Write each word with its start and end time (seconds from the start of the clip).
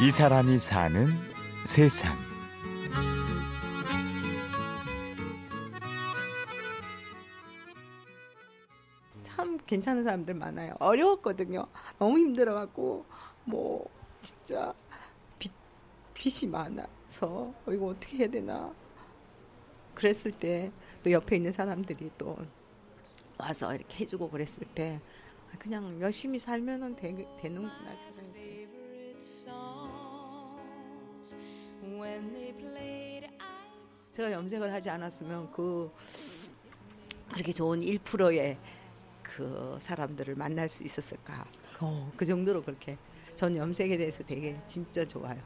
이 0.00 0.10
사람이 0.10 0.58
사는 0.58 1.06
세상. 1.64 2.14
참 9.22 9.58
괜찮은 9.66 10.04
사람들 10.04 10.34
많아요. 10.34 10.74
어려웠거든요. 10.78 11.66
너무 11.98 12.18
힘들어갖고 12.18 13.04
뭐 13.44 13.88
진짜 14.22 14.74
빚 15.38 15.52
빚이 16.14 16.46
많아서 16.46 17.26
어, 17.66 17.72
이거 17.72 17.86
어떻게 17.86 18.18
해야 18.18 18.28
되나 18.28 18.72
그랬을 19.94 20.32
때 20.32 20.70
또 21.06 21.12
옆에 21.12 21.36
있는 21.36 21.52
사람들이 21.52 22.10
또 22.18 22.36
와서 23.38 23.72
이렇게 23.72 23.98
해주고 23.98 24.28
그랬을 24.28 24.66
때 24.74 25.00
아, 25.52 25.56
그냥 25.56 26.00
열심히 26.00 26.36
살면은 26.40 26.96
되, 26.96 27.14
되는구나 27.40 27.94
생각했어요. 27.96 29.85
제가 34.12 34.32
염색을 34.32 34.72
하지 34.72 34.90
않았으면 34.90 35.52
그 35.52 35.90
그렇게 37.32 37.52
좋은 37.52 37.80
1%의 37.80 38.58
그 39.22 39.76
사람들을 39.80 40.34
만날 40.36 40.68
수 40.68 40.84
있었을까? 40.84 41.46
어, 41.80 42.10
그 42.16 42.24
정도로 42.24 42.62
그렇게 42.62 42.96
전 43.34 43.54
염색에 43.54 43.96
대해서 43.96 44.24
되게 44.24 44.58
진짜 44.66 45.04
좋아요. 45.04 45.38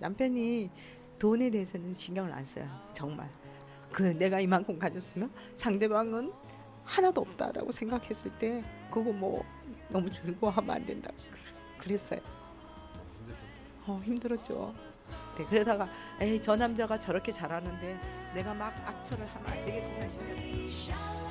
남편이 0.00 0.70
돈에 1.18 1.50
대해서는 1.50 1.94
신경을 1.94 2.32
안 2.32 2.44
써요. 2.44 2.68
정말. 2.92 3.30
그 3.92 4.02
내가 4.02 4.40
이만큼 4.40 4.78
가졌으면 4.78 5.30
상대방은 5.54 6.32
하나도 6.84 7.20
없다라고 7.20 7.70
생각했을 7.70 8.30
때 8.38 8.62
그거 8.90 9.12
뭐 9.12 9.44
너무 9.88 10.10
즐거워하면 10.10 10.74
안 10.74 10.84
된다. 10.84 11.12
그랬어요. 11.78 12.20
어, 13.86 14.00
힘들었죠. 14.04 14.74
네, 15.36 15.44
그러다가 15.46 15.88
에이 16.20 16.40
저 16.40 16.56
남자가 16.56 16.98
저렇게 16.98 17.32
잘하는데 17.32 18.00
내가 18.34 18.54
막 18.54 18.72
악처를 18.86 19.26
하면 19.26 19.46
안 19.46 19.64
되겠구나 19.64 20.08
싶었어요. 20.08 21.22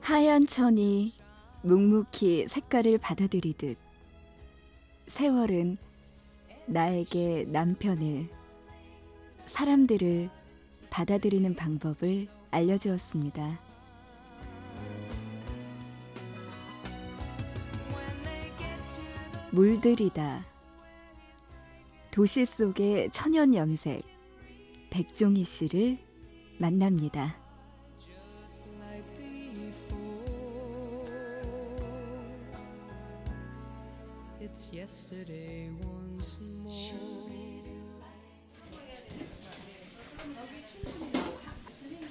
하얀 0.00 0.46
천이 0.46 1.14
묵묵히 1.62 2.48
색깔을 2.48 2.98
받아들이듯 2.98 3.78
세월은 5.06 5.76
나에게 6.66 7.46
남편을 7.48 8.28
사람들을 9.46 10.30
받아들이는 10.90 11.54
방법을 11.54 12.28
알려주었습니다. 12.50 13.69
물들이다. 19.52 20.46
도시 22.12 22.46
속의 22.46 23.10
천연 23.10 23.52
염색 23.54 24.02
백종희 24.90 25.42
씨를 25.42 25.98
만납니다. 26.58 27.36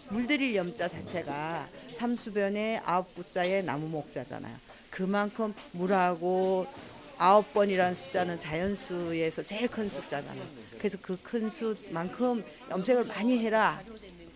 물들일 0.10 0.56
염자 0.56 0.88
자체가 0.88 1.70
삼수변의 1.94 2.82
아홉 2.84 3.14
구자의 3.16 3.64
나무 3.64 3.88
목자잖아요. 3.88 4.58
그만큼 4.90 5.54
물하고 5.72 6.68
아홉 7.22 7.54
번이라는 7.54 7.96
숫자는 7.96 8.40
자연수에서 8.40 9.44
제일 9.44 9.68
큰 9.68 9.90
숫자잖아요. 9.90 10.42
그래서 10.78 10.98
그 11.02 11.18
큰 11.22 11.50
수만큼 11.50 12.44
염색을 12.72 13.06
많이 13.08 13.38
해라. 13.40 13.84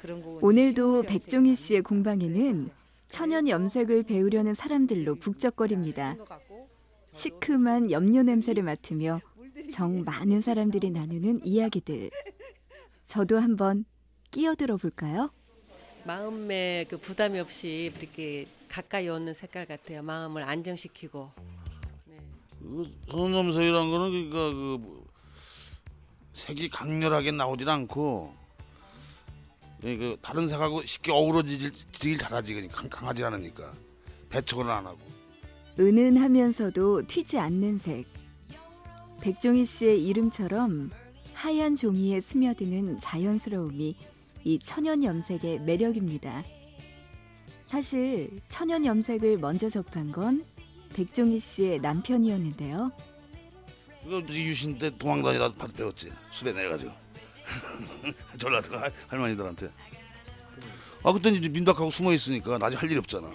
그런 0.01 0.21
거. 0.21 0.37
오늘도 0.41 1.03
백종희 1.03 1.55
씨의 1.55 1.81
공방에는 1.81 2.69
천연 3.07 3.47
염색을 3.47 4.03
배우려는 4.03 4.53
사람들로 4.53 5.15
북적거립니다. 5.15 6.17
시큼한 7.13 7.89
염료 7.89 8.21
냄새를 8.21 8.63
맡으며 8.63 9.21
정 9.71 10.01
많은 10.03 10.41
사람들이 10.41 10.91
나누는 10.91 11.45
이야기들. 11.45 12.11
저도 13.05 13.39
한번 13.39 13.85
끼어들어 14.31 14.75
볼까요? 14.75 15.31
마음에 16.03 16.85
그 16.89 16.97
부담이 16.97 17.39
없이 17.39 17.93
이렇게 17.97 18.45
가까이 18.67 19.07
오는 19.07 19.33
색깔 19.33 19.67
같아요. 19.67 20.01
마음을 20.03 20.43
안정시키고. 20.43 21.31
네. 22.63 22.69
그 22.69 22.91
선염색이란 23.11 23.91
거는 23.91 24.09
그러니까 24.11 24.37
그 24.51 24.77
뭐, 24.79 25.05
색이 26.33 26.69
강렬하게 26.69 27.31
나오질 27.31 27.69
않고 27.69 28.33
예, 29.83 29.97
그 29.97 30.17
다른 30.21 30.47
색하고 30.47 30.83
쉽게 30.85 31.11
어우러지질 31.11 32.17
잘하지 32.17 32.67
강- 32.69 32.89
강하지 32.89 33.23
않으니까 33.25 33.71
배척을 34.29 34.69
안 34.69 34.85
하고 34.85 34.99
은은하면서도 35.79 37.07
튀지 37.07 37.39
않는 37.39 37.77
색. 37.77 38.05
백종희 39.21 39.65
씨의 39.65 40.03
이름처럼 40.05 40.91
하얀 41.33 41.75
종이에 41.75 42.19
스며드는 42.19 42.99
자연스러움이 42.99 43.95
이 44.43 44.59
천연 44.59 45.03
염색의 45.03 45.61
매력입니다. 45.61 46.43
사실 47.65 48.39
천연 48.49 48.85
염색을 48.85 49.37
먼저 49.37 49.67
접한 49.69 50.11
건 50.11 50.43
백종희 50.93 51.39
씨의 51.39 51.79
남편이었는데요. 51.79 52.91
이거 54.05 54.21
유신 54.29 54.77
때 54.77 54.91
도망다니다 54.97 55.53
봐서 55.53 55.71
배웠지 55.73 56.11
숲에 56.31 56.51
내려가지고 56.51 56.91
전라도 58.37 58.77
할- 58.77 58.91
할머니들한테 59.07 59.69
아 61.03 61.13
그때 61.13 61.29
이제 61.29 61.47
민박하고 61.47 61.89
숨어 61.89 62.11
있으니까 62.11 62.57
낮에 62.57 62.75
할 62.75 62.89
일이 62.91 62.99
없잖아 62.99 63.31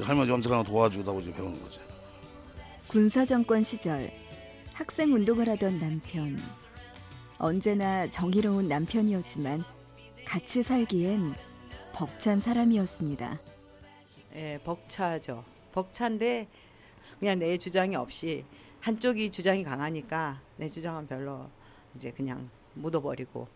할머니 0.00 0.30
염색 0.30 0.52
하나 0.52 0.62
도와주다고 0.62 1.20
이제 1.22 1.32
배우는 1.32 1.60
거지 1.60 1.80
군사 2.86 3.24
정권 3.24 3.62
시절 3.64 4.12
학생 4.72 5.12
운동을 5.12 5.48
하던 5.50 5.78
남편. 5.80 6.40
언제나 7.38 8.08
정의로운 8.08 8.68
남편이었지만 8.68 9.64
같이 10.24 10.62
살기엔 10.62 11.34
벅찬 11.92 12.38
사람이었습니다. 12.40 13.38
예, 14.34 14.58
벅차죠. 14.64 15.44
벅찬데 15.72 16.48
그냥 17.18 17.38
내 17.38 17.56
주장이 17.56 17.94
없이 17.96 18.44
한쪽이 18.80 19.30
주장이 19.30 19.62
강하니까 19.62 20.40
내 20.56 20.68
주장은 20.68 21.06
별로 21.06 21.48
이제 21.94 22.10
그냥 22.10 22.50
묻어버리고. 22.74 23.46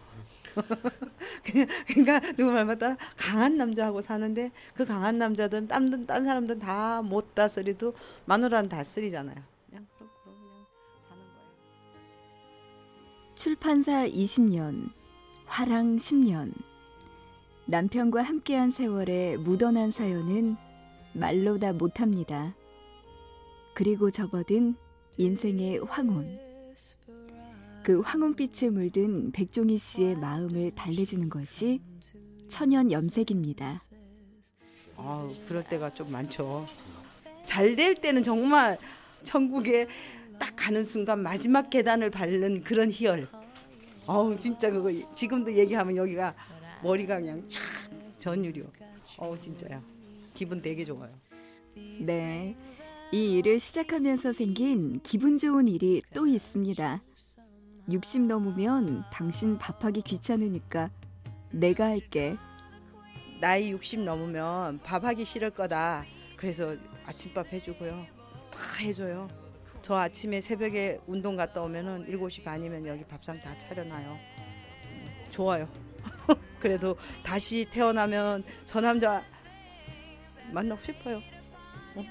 그냥- 1.44 1.68
그러니까 1.86 2.20
누구 2.32 2.50
말마다 2.52 2.96
강한 3.16 3.56
남자하고 3.56 4.00
사는데 4.00 4.50
그 4.74 4.84
강한 4.86 5.18
남자들은 5.18 5.68
딴, 5.68 6.06
딴 6.06 6.24
사람들은 6.24 6.60
다못 6.60 7.34
다스리도 7.34 7.94
마누라는 8.26 8.68
다스리잖아요. 8.68 9.36
그냥 9.68 9.86
그렇고 9.98 10.14
그냥 10.24 10.66
사는 11.08 11.22
거예요. 11.24 11.46
출판사 13.34 14.06
20년, 14.06 14.90
화랑 15.46 15.96
10년. 15.96 16.52
남편과 17.66 18.22
함께한 18.22 18.70
세월에 18.70 19.36
묻어난 19.38 19.90
사연은 19.90 20.56
말로 21.18 21.58
다 21.58 21.72
못합니다. 21.72 22.54
그리고 23.74 24.10
접어든 24.10 24.74
인생의 25.16 25.80
황혼. 25.88 26.38
그 27.82 28.00
황혼빛에 28.00 28.70
물든 28.70 29.32
백종희 29.32 29.78
씨의 29.78 30.16
마음을 30.16 30.72
달래주는 30.74 31.28
것이 31.28 31.80
천연 32.48 32.90
염색입니다. 32.92 33.74
아, 34.96 35.30
그럴 35.48 35.64
때가 35.64 35.94
좀 35.94 36.10
많죠. 36.10 36.66
잘 37.44 37.76
될 37.76 37.94
때는 37.94 38.22
정말 38.22 38.76
천국에 39.24 39.86
딱 40.38 40.54
가는 40.56 40.84
순간 40.84 41.20
마지막 41.22 41.70
계단을 41.70 42.10
밟는 42.10 42.62
그런 42.62 42.90
희열. 42.90 43.26
어우 44.06 44.36
진짜 44.36 44.70
그거 44.70 44.90
지금도 45.14 45.52
얘기하면 45.56 45.96
여기가 45.96 46.34
머리가 46.82 47.20
그냥 47.20 47.46
촥 47.48 48.18
전율이요. 48.18 48.64
어우 49.18 49.38
진짜야. 49.38 49.95
기분 50.36 50.60
되게 50.60 50.84
좋아요. 50.84 51.10
네. 51.74 52.54
이 53.10 53.38
일을 53.38 53.58
시작하면서 53.58 54.34
생긴 54.34 55.00
기분 55.00 55.38
좋은 55.38 55.66
일이 55.66 56.02
또 56.14 56.26
있습니다. 56.26 57.02
60 57.90 58.22
넘으면 58.22 59.04
당신 59.10 59.56
밥하기 59.56 60.02
귀찮으니까 60.02 60.90
내가 61.50 61.86
할게. 61.86 62.36
나이 63.40 63.70
60 63.70 64.00
넘으면 64.00 64.78
밥하기 64.80 65.24
싫을 65.24 65.50
거다. 65.50 66.04
그래서 66.36 66.76
아침밥 67.06 67.50
해주고요. 67.52 68.06
다 68.50 68.58
해줘요. 68.80 69.28
저 69.80 69.94
아침에 69.94 70.42
새벽에 70.42 70.98
운동 71.06 71.36
갔다 71.36 71.62
오면은 71.62 72.06
7시 72.08 72.44
반이면 72.44 72.86
여기 72.86 73.04
밥상 73.04 73.40
다 73.40 73.56
차려놔요. 73.56 74.10
음, 74.10 75.06
좋아요. 75.30 75.66
그래도 76.60 76.94
다시 77.24 77.64
태어나면 77.70 78.44
저 78.66 78.80
남자 78.80 79.22
만나고 80.56 80.80
싶어요. 80.82 81.18
어? 81.96 82.02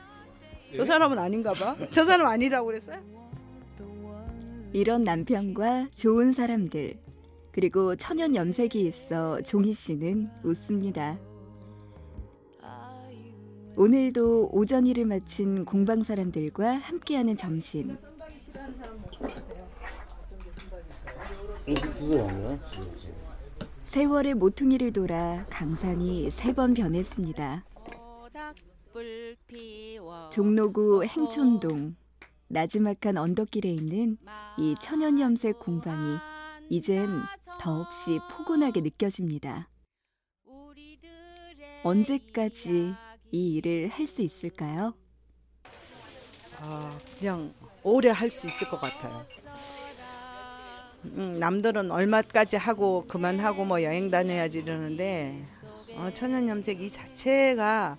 저 0.75 0.85
사람은 0.85 1.17
아닌가 1.17 1.51
봐. 1.53 1.75
저 1.91 2.05
사람 2.05 2.27
아니라고 2.27 2.67
그랬어요? 2.67 3.01
이런 4.71 5.03
남편과 5.03 5.87
좋은 5.95 6.31
사람들 6.31 6.99
그리고 7.51 7.95
천연 7.95 8.35
염색이 8.35 8.81
있어 8.85 9.41
종희 9.41 9.73
씨는 9.73 10.29
웃습니다. 10.43 11.17
오늘도 13.77 14.49
오전 14.53 14.85
일을 14.87 15.05
마친 15.05 15.65
공방 15.65 16.03
사람들과 16.03 16.75
함께하는 16.75 17.35
점심. 17.35 17.97
세월의 23.83 24.33
모퉁이를 24.35 24.91
돌아 24.93 25.45
강산이 25.49 26.29
세 26.31 26.53
번 26.53 26.73
변했습니다. 26.73 27.63
종로구 30.35 31.05
행촌동 31.05 31.95
나지막한 32.49 33.15
언덕길에 33.15 33.69
있는 33.69 34.17
이 34.57 34.75
천연 34.81 35.17
염색 35.17 35.61
공방이 35.61 36.17
이젠 36.69 37.21
더없이 37.61 38.19
포근하게 38.29 38.81
느껴집니다. 38.81 39.69
언제까지 41.85 42.93
이 43.31 43.53
일을 43.55 43.87
할 43.87 44.05
수 44.07 44.21
있을까요? 44.23 44.93
아, 46.59 46.99
그냥 47.17 47.53
오래 47.81 48.09
할 48.09 48.29
수 48.29 48.47
있을 48.47 48.67
것 48.67 48.81
같아요. 48.81 49.25
음, 51.05 51.39
남들은 51.39 51.91
얼마까지 51.91 52.57
하고 52.57 53.05
그만하고 53.07 53.63
뭐 53.63 53.81
여행 53.83 54.11
다녀야지 54.11 54.59
이러는데 54.59 55.45
어, 55.95 56.09
천연 56.13 56.49
염색 56.49 56.81
이 56.81 56.89
자체가 56.89 57.97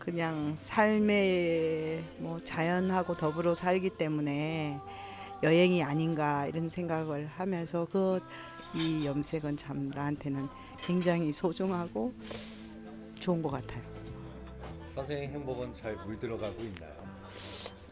그냥 0.00 0.56
삶의 0.56 2.02
뭐 2.18 2.40
자연하고 2.42 3.16
더불어 3.16 3.54
살기 3.54 3.90
때문에 3.90 4.76
여행이 5.44 5.84
아닌가 5.84 6.46
이런 6.46 6.68
생각을 6.68 7.28
하면서 7.36 7.86
그 7.86 8.20
이 8.74 9.04
염색은 9.04 9.56
참 9.56 9.90
나한테는 9.92 10.48
굉장히 10.78 11.32
소중하고 11.32 12.12
좋은 13.18 13.42
것 13.42 13.50
같아요. 13.50 13.82
선생님 14.94 15.30
행복은 15.30 15.74
잘 15.74 15.96
물들어가고 16.06 16.62
있나요? 16.62 16.92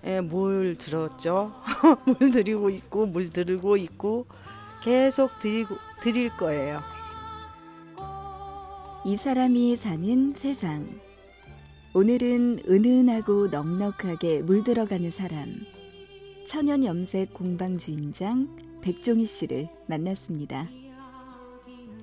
예, 0.04 0.20
물 0.20 0.76
들었죠. 0.78 1.52
물 2.06 2.31
들이고 2.31 2.70
있고 2.70 3.06
물 3.06 3.31
들고 3.31 3.76
있고 3.76 4.26
계속 4.82 5.37
드리고 5.40 5.76
드릴 6.00 6.28
거예요. 6.37 6.81
이 9.04 9.16
사람이 9.16 9.76
사는 9.76 10.31
세상. 10.31 11.07
오늘은 11.99 12.61
은은하고 12.69 13.49
넉넉하게 13.49 14.43
물들어가는 14.43 15.11
사람. 15.11 15.47
천연 16.47 16.85
염색 16.85 17.35
공방 17.35 17.77
주인장 17.77 18.56
백종희 18.83 19.27
씨를 19.27 19.69
만났습니다. 19.89 20.69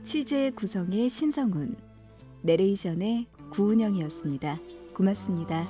취재 0.04 0.52
구성의 0.54 1.10
신성훈, 1.10 1.78
내레이션의 2.42 3.28
구은영이었습니다. 3.52 4.60
고맙습니다. 4.94 5.66